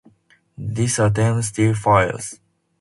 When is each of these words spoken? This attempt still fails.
This 0.57 0.97
attempt 0.97 1.45
still 1.45 1.75
fails. 1.75 2.39